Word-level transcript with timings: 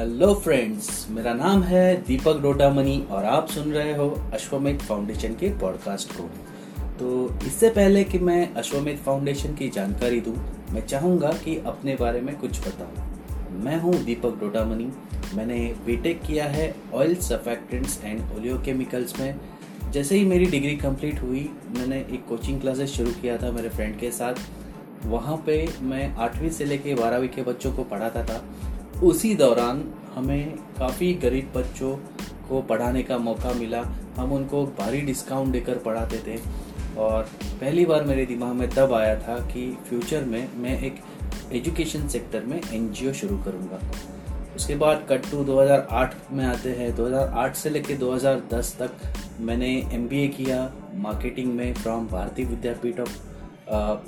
Hello 0.00 0.34
friends 0.34 1.06
मेरा 1.10 1.32
नाम 1.34 1.62
है 1.62 1.80
दीपक 2.02 2.38
डोटामनी 2.42 2.96
और 3.10 3.24
आप 3.24 3.48
सुन 3.48 3.72
रहे 3.72 3.92
हो 3.96 4.08
अश्वमेध 4.34 4.78
फाउंडेशन 4.78 5.34
के 5.34 5.48
पॉडकास्ट 5.58 6.12
को। 6.12 6.22
तो 6.98 7.08
इससे 7.46 7.70
पहले 7.70 8.04
कि 8.04 8.18
मैं 8.18 8.54
अश्वमेध 8.54 8.98
फाउंडेशन 8.98 9.54
की 9.54 9.68
जानकारी 9.68 10.20
दूँ, 10.20 10.34
मैं 10.70 10.86
चाहूँगा 10.86 11.32
कि 11.44 11.56
अपने 11.66 11.96
बारे 11.96 12.20
में 12.20 12.34
कुछ 12.36 12.60
बताऊँ। 12.60 13.60
मैं 13.64 13.76
हूँ 13.80 13.92
दीपक 14.04 14.38
डोटामनी 14.40 14.90
मैंने 15.34 15.58
बीटेक 15.86 16.22
किया 16.22 16.46
है 16.46 16.74
ऑयल 16.94 17.14
सफेक्टेंट्स 17.20 18.00
एंड 18.04 18.20
ओलियोकेमिकल्स 18.38 19.18
में। 19.20 19.40
जैसे 19.92 20.18
ही 20.18 20.24
मेरी 20.24 20.46
डिग्री 20.46 20.76
कंप्लीट 20.76 21.22
हुई, 21.22 21.48
मैंने 21.76 21.98
एक 22.00 22.26
कोचिंग 22.28 22.60
क्लासेस 22.60 22.96
शुरू 22.96 23.12
किया 23.12 23.36
था 23.36 23.52
मेरे 23.52 23.68
फ्रेंड 23.68 23.98
के 24.00 24.10
साथ। 24.10 24.34
वहाँ 25.06 25.36
पे 25.46 25.66
मैं 25.82 26.14
आठवीं 26.14 26.50
से 26.50 26.64
लेके 26.64 26.94
बारहवीं 26.94 27.28
के 27.28 27.42
बच्चों 27.42 27.72
को 27.72 27.84
पढ़ाता 27.84 28.24
था। 28.24 28.42
उसी 29.02 29.34
दौरान 29.34 29.94
हमें 30.14 30.56
काफ़ी 30.78 31.12
गरीब 31.14 31.52
बच्चों 31.56 31.96
को 32.48 32.62
पढ़ाने 32.62 33.02
का 33.02 33.18
मौका 33.18 33.52
मिला। 33.52 33.80
हम 34.16 34.32
उनको 34.32 34.64
भारी 34.66 35.00
डिस्काउंट 35.00 35.52
देकर 35.52 35.78
पढ़ाते 35.78 36.18
थे 36.26 36.40
और 36.98 37.22
पहली 37.60 37.86
बार 37.86 38.04
मेरे 38.04 38.26
दिमाग 38.26 38.54
में 38.54 38.68
तब 38.70 38.92
आया 38.92 39.14
था 39.20 39.38
कि 39.38 39.78
फ्यूचर 39.88 40.24
में 40.24 40.48
मैं 40.56 40.80
एक 40.82 41.00
एजुकेशन 41.52 42.08
सेक्टर 42.08 42.44
में 42.44 42.60
एनजीओ 42.72 43.12
शुरू 43.12 43.36
करूँगा। 43.36 43.80
उसके 44.56 44.74
बाद 44.74 45.06
कट 45.08 45.30
टू 45.30 45.44
2008 45.44 46.14
में 46.32 46.44
आते 46.44 46.70
हैं। 46.70 46.94
2008 46.96 47.56
से 47.56 47.70
लेकर 47.70 47.94
2010 47.94 48.76
तक 48.78 48.90
मैंने 49.40 49.70
एमबीए 49.92 50.28
किया 50.28 50.72
मार्केटिंग 50.94 51.54
में 51.54 51.74
from 51.74 52.06
Bharati 52.06 52.44
Vidyapeeth 52.44 53.00
of 53.00 53.18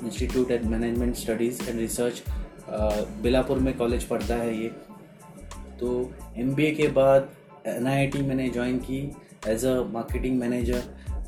institute 0.05 0.51
and 0.51 0.65
management 0.65 1.15
studies 1.15 1.69
and 1.69 1.79
research 1.79 2.23
Belapur 2.69 3.59
में 3.59 3.75
कॉलेज 3.77 4.03
पढ़ता 4.03 4.35
है 4.35 4.57
ये। 4.57 4.67
तो 5.79 6.11
एमबीए 6.37 6.71
के 6.71 6.87
बाद 6.87 7.29
एन 7.67 7.83
मैंने 8.27 8.49
ज्वाइन 8.49 8.77
की 8.79 8.99
as 9.47 9.65
a 9.65 9.75
marketing 9.83 10.39
manager 10.39 10.83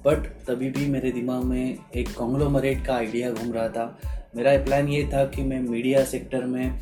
but 0.06 0.28
तभी 0.48 0.70
भी 0.70 0.86
मेरे 0.88 1.12
दिमाग 1.12 1.44
में 1.44 1.78
एक 1.96 2.14
कॉन्ग्लोमरेट 2.14 2.86
का 2.86 2.96
आइडिया 2.96 3.32
घूम 3.32 3.52
रहा 3.54 3.68
था। 3.70 3.86
मेरा 4.36 4.58
प्लान 4.64 4.88
ये 4.90 5.04
था 5.14 5.26
कि 5.26 5.44
मैं 5.44 5.60
मीडिया 5.62 6.04
सेक्टर 6.04 6.46
में 6.46 6.80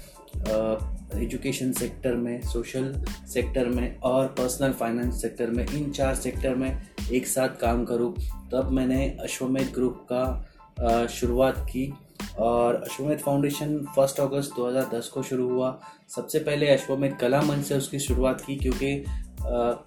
एजुकेशन 1.15 1.71
सेक्टर 1.71 2.15
में 2.15 2.41
सोशल 2.41 2.93
सेक्टर 3.33 3.67
में 3.69 3.99
और 3.99 4.27
पर्सनल 4.27 4.71
फाइनेंस 4.71 5.21
सेक्टर 5.21 5.49
में, 5.49 5.65
इन 5.67 5.91
चार 5.91 6.15
सेक्टर 6.15 6.55
में 6.55 6.81
एक 7.11 7.27
साथ 7.27 7.49
काम 7.61 7.83
करूँ। 7.85 8.13
तब 8.51 8.71
मैंने 8.71 9.05
अश्वमेध 9.23 9.71
ग्रुप 9.73 10.05
का 10.11 11.07
शुरुआत 11.07 11.65
की। 11.69 11.91
और 12.37 12.75
अश्वमेध 12.75 13.19
फाउंडेशन 13.19 13.77
फ़र्स्ट 13.95 14.19
अगस्त 14.19 14.55
2010 14.55 15.07
को 15.07 15.23
शुरू 15.23 15.49
हुआ। 15.49 15.79
सबसे 16.09 16.39
पहले 16.39 16.69
अश्वमेध 16.69 17.15
कला 17.17 17.41
मंच 17.41 17.65
से 17.65 17.77
उसकी 17.77 17.99
शुरुआत 17.99 18.41
की, 18.41 18.55
क्योंकि 18.55 19.03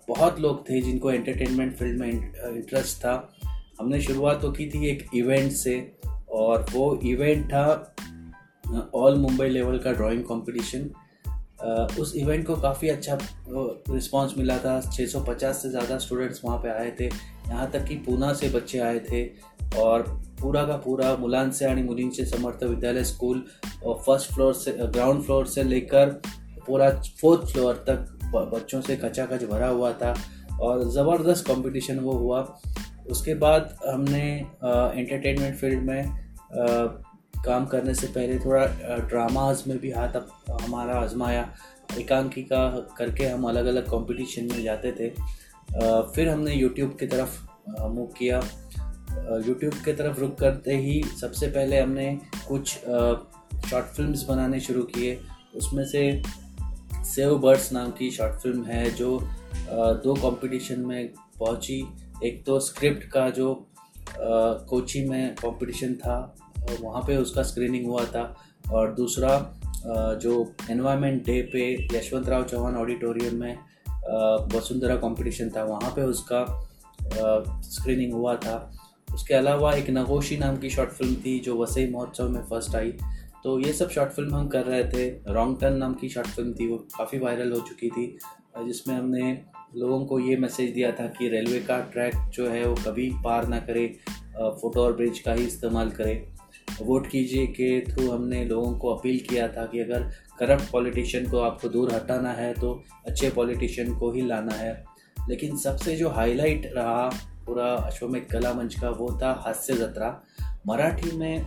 बहुत 0.08 0.40
लोग 0.40 0.68
थे 0.68 0.80
जिनको 0.80 1.10
एंटरटेनमेंट 1.10 1.76
फ़ील्ड 1.76 2.00
में 2.00 2.10
इंटरेस्ट 2.10 2.98
था। 2.98 3.14
हमने 3.80 4.00
शुरुआत 4.00 4.40
तो 4.42 4.50
की 4.52 4.68
थी 4.70 4.86
एक 4.88 5.06
इवेंट 5.14 5.52
से, 5.52 5.80
और 6.30 6.66
वो 6.72 6.94
इवेंट 7.04 7.44
था 7.46 7.94
ऑल 8.94 9.18
मुंबई 9.18 9.48
लेवल 9.48 9.78
का 9.78 9.92
ड्राइंग 9.92 10.22
कंपटीशन 10.24 10.90
उस 12.00 12.12
इवेंट 12.16 12.46
को 12.46 12.54
काफ़ी 12.56 12.88
अच्छा 12.88 13.18
रिस्पांस 13.50 14.34
मिला 14.38 14.56
था। 14.58 14.80
650 14.82 15.62
से 15.62 15.68
ज़्यादा 15.70 15.98
स्टूडेंट्स 15.98 16.40
वहाँ 16.44 16.58
पे 16.58 16.68
आए 16.70 16.90
थे। 17.00 17.08
यहाँ 17.48 17.70
तक 17.70 17.84
कि 17.84 17.94
पूना 18.06 18.32
से 18.32 18.48
बच्चे 18.48 18.78
आए 18.78 18.98
थे 19.10 19.24
और 19.78 20.02
पूरा 20.40 20.62
का 20.66 20.76
पूरा 20.76 21.14
मुलांसे 21.16 21.64
आणि 21.64 21.82
मुलींचे 21.82 22.24
Samarth 22.24 22.64
Vidyalaya 22.64 23.04
school 23.04 23.44
first 23.86 24.32
floor 24.32 24.54
से 24.54 24.72
ग्राउंड 24.72 25.22
फ्लोर 25.22 25.46
से 25.46 25.62
लेकर 25.62 26.10
पूरा 26.66 26.90
फोर्थ 27.20 27.52
फ्लोर 27.52 27.84
तक 27.88 28.12
बच्चों 28.54 28.80
से 28.80 28.96
खचाखच 28.96 29.44
भरा 29.44 29.68
हुआ 29.68 29.92
था 29.92 30.14
और 30.60 30.84
ज़बरदस्त 30.90 31.46
कंपटीशन 31.46 31.98
वो 31.98 32.12
हुआ। 32.12 32.40
उसके 33.10 33.34
बाद 33.34 33.76
हमने 33.86 34.24
एंटरटेनमेंट 34.24 35.56
फ़ील्ड 35.56 35.82
में 35.82 36.02
आ, 36.02 36.66
काम 37.44 37.66
करने 37.66 37.94
से 37.94 38.06
पहले 38.06 38.38
थोड़ा 38.38 38.64
ड्रामाज 39.08 39.62
में 39.68 39.78
भी 39.78 39.90
हाथ 39.90 40.16
हमारा 40.62 40.94
आजमाया। 40.94 41.48
एकांकिका 41.98 42.68
करके 42.98 43.26
हम 43.26 43.44
अलग 43.48 43.66
अलग 43.66 43.90
कंपटीशन 43.90 44.48
में 44.52 44.62
जाते 44.62 44.92
थे। 44.92 45.08
फिर 46.14 46.28
हमने 46.28 46.54
यूट्यूब 46.54 46.96
की 47.00 47.06
तरफ़ 47.06 47.40
मूव 47.88 48.06
किया। 48.18 48.36
यूट्यूब 49.46 49.74
की 49.84 49.92
तरफ़ 49.92 50.20
रुक 50.20 50.38
करते 50.38 50.76
ही 50.76 51.02
सबसे 51.20 51.46
पहले 51.48 51.80
हमने 51.80 52.18
कुछ 52.48 52.68
शॉर्ट 52.68 53.86
फिल्म्स 53.86 54.22
बनाने 54.24 54.60
शुरू 54.60 54.82
किए। 54.94 55.18
उसमें 55.56 55.84
से 55.84 56.22
सेव 57.04 57.36
बर्ड्स 57.38 57.72
नाम 57.72 57.90
की 57.90 58.10
शॉर्ट 58.10 58.40
फ़िल्म 58.40 58.64
है 58.64 58.90
जो 58.90 59.18
दो 60.04 60.14
कंपटीशन 60.14 60.80
में 60.80 61.08
पहुँची। 61.38 61.84
एक 62.24 62.42
तो 62.46 62.58
स्क्रिप्ट 62.60 63.04
का 63.04 63.28
जो 63.30 63.54
कोची 64.18 65.04
में 65.08 65.34
कंपटीशन 65.34 65.94
था, 65.94 66.36
वहाँ 66.80 67.02
पे 67.02 67.16
उसका 67.16 67.42
स्क्रीनिंग 67.42 67.86
हुआ 67.86 68.04
था। 68.04 68.34
और 68.72 68.94
दूसरा 68.94 69.38
जो 70.22 70.52
एनवायरनमेंट 70.70 71.24
डे 71.26 71.40
पे 71.52 71.96
यशवंत 71.96 72.28
राव 72.28 72.44
चौहान 72.44 72.76
ऑडिटोरियम 72.76 73.40
में 73.40 73.58
वसुंधरा 74.54 74.96
कंपटीशन 74.96 75.50
था, 75.50 75.64
वहाँ 75.64 75.90
पे 75.96 76.02
उसका 76.04 76.44
स्क्रीनिंग 77.64 78.12
हुआ 78.12 78.34
था। 78.36 78.56
उसके 79.14 79.34
अलावा 79.34 79.72
एक 79.74 79.90
नगोशी 79.90 80.36
नाम 80.36 80.56
की 80.56 80.70
शॉर्ट 80.70 80.90
फ़िल्म 80.90 81.14
थी, 81.16 81.38
जो 81.38 81.56
वसई 81.58 81.86
महोत्सव 81.90 82.28
में 82.28 82.42
फ़र्स्ट 82.42 82.74
आई। 82.76 82.92
तो 83.44 83.58
ये 83.60 83.72
सब 83.72 83.90
शॉर्ट 83.90 84.10
फ़िल्म 84.12 84.34
हम 84.34 84.48
कर 84.48 84.64
रहे 84.64 84.84
थे। 84.84 85.08
रॉन्ग 85.32 85.60
टर्न 85.60 85.76
नाम 85.76 85.94
की 85.94 86.08
शॉर्ट 86.08 86.28
फ़िल्म 86.28 86.52
थी, 86.52 86.66
वो 86.68 86.76
काफ़ी 86.96 87.18
वायरल 87.18 87.52
हो 87.52 87.60
चुकी 87.60 87.88
थी, 87.90 88.06
जिसमें 88.58 88.94
हमने 88.96 89.38
लोगों 89.76 90.04
को 90.06 90.18
ये 90.20 90.36
मैसेज 90.36 90.72
दिया 90.74 90.90
था 90.92 91.06
कि 91.08 91.28
रेलवे 91.28 91.60
का 91.60 91.78
ट्रैक 91.92 92.14
जो 92.34 92.48
है, 92.48 92.64
वो 92.66 92.74
कभी 92.86 93.10
पार 93.24 93.46
ना 93.48 93.58
करे 93.60 93.86
फ़ोटो 94.36 94.80
और 94.80 94.92
ब्रिज 94.96 95.18
का 95.18 95.32
ही 95.32 95.44
इस्तेमाल 95.44 95.90
करे। 95.90 96.14
वोट 96.82 97.10
कीजिए 97.10 97.46
के 97.46 97.80
थ्रू 97.80 98.10
हमने 98.10 98.44
लोगों 98.44 98.78
को 98.78 98.94
अपील 98.94 99.18
किया 99.18 99.48
था 99.48 99.66
कि 99.66 99.80
अगर 99.80 100.02
करप्ट 100.38 100.70
पॉलिटिशियन 100.70 101.30
को 101.30 101.38
आपको 101.38 101.68
दूर 101.68 101.94
हटाना 101.94 102.32
है 102.32 102.54
तो 102.54 102.84
अच्छे 103.06 103.30
पॉलिटिशियन 103.30 103.98
को 103.98 104.12
ही 104.12 104.26
लाना 104.26 104.54
है। 104.54 104.84
लेकिन 105.28 105.56
सबसे 105.56 105.96
जो 105.96 106.08
हाईलाइट 106.08 106.72
रहा 106.76 107.10
पूरा 107.46 107.66
अश्वमेध 107.66 108.26
कला 108.32 108.52
मंच 108.52 108.80
का, 108.80 108.90
वो 108.90 109.18
था 109.22 109.42
हास्य 109.46 109.74
जत्रा। 109.74 110.22
मराठी 110.66 111.16
में 111.16 111.46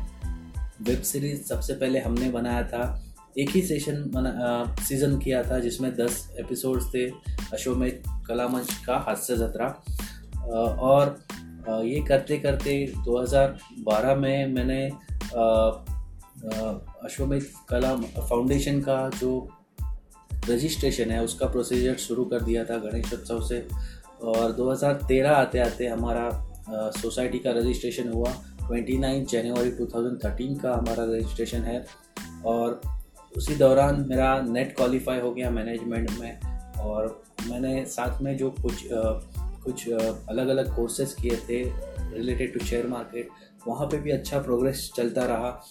वेब 0.81 1.01
सीरीज़ 1.01 1.43
सबसे 1.43 1.73
पहले 1.73 1.99
हमने 1.99 2.29
बनाया 2.29 2.63
था। 2.63 3.05
एक 3.37 3.49
ही 3.49 3.61
सेशन 3.61 4.11
बना 4.13 4.75
सीज़न 4.83 5.19
किया 5.19 5.43
था, 5.43 5.59
जिसमें 5.59 5.95
दस 5.95 6.35
एपिसोड्स 6.39 6.85
थे 6.95 7.09
अश्वमेध 7.53 8.03
कला 8.27 8.47
मंच 8.47 8.73
का 8.87 8.97
हास्य 8.97 9.37
जत्रा। 9.37 9.83
और 10.79 11.23
ये 11.67 12.05
करते 12.07 12.37
करते 12.37 12.93
2012 13.05 14.15
में 14.15 14.47
मैंने 14.47 14.89
अश्वमेध 17.05 17.45
कला 17.69 17.95
फाउंडेशन 17.95 18.81
का 18.81 19.09
जो 19.09 19.49
रजिस्ट्रेशन 20.49 21.11
है, 21.11 21.23
उसका 21.23 21.47
प्रोसीजर 21.47 21.95
शुरू 21.95 22.25
कर 22.25 22.41
दिया 22.41 22.65
था 22.65 22.77
गणेश 22.77 23.13
उत्सव 23.13 23.41
से। 23.41 23.67
और 24.21 24.51
2013 24.51 25.31
आते 25.31 25.59
आते 25.59 25.87
हमारा 25.87 26.29
सोसाइटी 26.71 27.39
का 27.39 27.51
रजिस्ट्रेशन 27.51 28.09
हुआ। 28.09 28.33
29 28.71 29.29
जनवरी 29.29 29.71
2013 29.71 30.57
का 30.57 30.73
हमारा 30.73 31.03
रजिस्ट्रेशन 31.03 31.61
है। 31.61 31.85
और 32.45 32.81
उसी 33.37 33.55
दौरान 33.55 34.05
मेरा 34.09 34.41
नेट 34.41 34.75
क्वालिफाई 34.75 35.19
हो 35.19 35.31
गया 35.31 35.49
मैनेजमेंट 35.49 36.11
में। 36.19 36.39
और 36.79 37.23
मैंने 37.49 37.85
साथ 37.85 38.21
में 38.21 38.37
जो 38.37 38.49
कुछ 38.49 38.87
कुछ 39.63 39.89
अलग 39.89 40.47
अलग 40.47 40.75
कोर्सेज 40.75 41.13
किए 41.13 41.35
थे 41.49 41.63
रिलेटेड 42.15 42.53
टू 42.53 42.65
शेयर 42.65 42.87
मार्केट 42.87 43.29
वहाँ 43.67 43.87
पे 43.87 43.97
भी 43.97 44.11
अच्छा 44.11 44.39
प्रोग्रेस 44.41 44.91
चलता 44.95 45.25
रहा। 45.25 45.61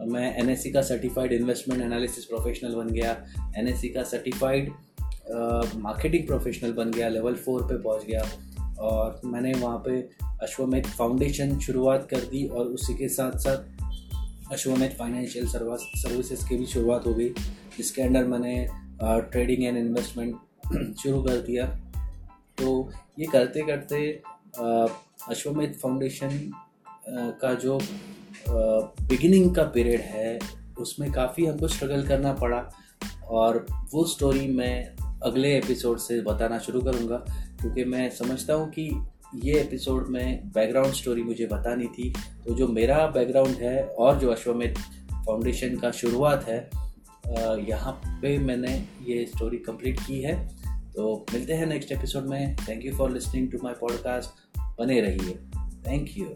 मैं 0.00 0.36
एनएससी 0.38 0.70
का 0.70 0.82
सर्टिफाइड 0.82 1.32
इन्वेस्टमेंट 1.32 1.82
एनालिसिस 1.82 2.24
प्रोफेशनल 2.24 2.74
बन 2.74 2.88
गया। 2.88 3.12
एनएससी 3.56 3.88
का 3.88 4.02
सर्टिफाइड 4.02 4.70
मार्केटिंग 5.76 6.26
प्रोफेशनल 6.26 6.72
बन 6.72 6.90
गया। 6.90 7.08
लेवल 7.08 7.34
फोर 7.34 7.62
पे 7.62 7.78
पहुँच 7.78 8.04
गया। 8.04 8.28
और 8.80 9.20
मैंने 9.24 9.52
वहाँ 9.52 9.82
पे 9.86 10.00
अश्वमेध 10.42 10.86
फाउंडेशन 10.88 11.58
शुरुआत 11.58 12.06
कर 12.10 12.20
दी 12.20 12.46
और 12.48 12.66
उसी 12.66 12.94
के 12.94 13.08
साथ 13.08 13.38
साथ 13.38 14.52
अश्वमेध 14.52 14.92
फाइनेंशियल 14.92 15.46
सर्विसेज़ 15.46 16.48
की 16.48 16.56
भी 16.56 16.66
शुरुआत 16.66 17.06
हो 17.06 17.14
गई, 17.14 17.28
जिसके 17.76 18.02
अंडर 18.02 18.26
मैंने 18.26 18.68
ट्रेडिंग 19.02 19.64
एंड 19.64 19.76
इन्वेस्टमेंट 19.78 20.96
शुरू 20.98 21.22
कर 21.22 21.40
दिया। 21.40 21.66
तो 22.58 22.90
ये 23.18 23.26
करते 23.26 23.62
करते 23.66 24.00
अश्वमेध 25.30 25.74
फाउंडेशन 25.82 26.40
का 27.40 27.52
जो 27.54 27.78
बिगिनिंग 28.48 29.54
का 29.54 29.62
पीरियड 29.64 30.00
है, 30.00 30.38
उसमें 30.78 31.10
काफ़ी 31.12 31.46
हमको 31.46 31.68
स्ट्रगल 31.68 32.06
करना 32.08 32.32
पड़ा। 32.32 32.68
और 33.28 33.64
वो 33.92 34.04
स्टोरी 34.06 34.46
मैं 34.48 34.96
अगले 35.24 35.56
एपिसोड 35.56 35.98
से 35.98 36.20
बताना 36.22 36.58
शुरू 36.58 36.80
करूँगा, 36.80 37.16
क्योंकि 37.60 37.84
मैं 37.84 38.08
समझता 38.10 38.54
हूँ 38.54 38.68
कि 38.70 38.90
ये 39.44 39.58
एपिसोड 39.60 40.08
में 40.08 40.50
बैकग्राउंड 40.54 40.94
स्टोरी 40.94 41.22
मुझे 41.22 41.46
बतानी 41.46 41.86
थी। 41.88 42.12
तो 42.46 42.54
जो 42.54 42.68
मेरा 42.68 43.06
बैकग्राउंड 43.06 43.56
है 43.56 43.82
और 43.84 44.18
जो 44.18 44.30
अश्वमेध 44.30 44.78
फाउंडेशन 45.26 45.76
का 45.76 45.90
शुरुआत 45.92 46.44
है 46.48 46.58
यहाँ 47.60 47.92
पे 48.22 48.36
मैंने 48.38 48.76
ये 49.06 49.24
स्टोरी 49.26 49.56
कंप्लीट 49.58 50.00
की 50.00 50.20
है। 50.22 50.36
तो 50.98 51.26
मिलते 51.32 51.52
हैं 51.52 51.66
नेक्स्ट 51.66 51.92
एपिसोड 51.92 52.24
में. 52.24 52.56
Thank 52.56 52.84
you 52.84 52.96
for 52.96 53.10
listening 53.10 53.52
to 53.52 53.58
my 53.64 53.74
podcast 53.74 54.30
बने 54.78 55.00
रहिए. 55.00 55.34
Thank 55.86 56.08
you 56.16 56.26